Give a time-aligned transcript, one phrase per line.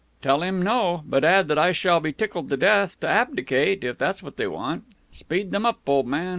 [0.23, 3.99] "Tell him no, but add that I shall be tickled to death to abdicate, if
[3.99, 4.83] that's what they want.
[5.11, 6.29] Speed them up, old man.